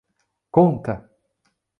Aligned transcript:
Conta! 0.55 0.95